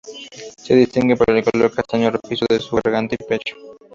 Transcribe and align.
Se 0.57 0.73
distingue 0.75 1.15
por 1.15 1.29
el 1.29 1.43
color 1.43 1.71
castaño 1.71 2.09
rojizo 2.09 2.47
de 2.49 2.59
su 2.59 2.75
garganta 2.83 3.13
y 3.13 3.23
pecho. 3.23 3.55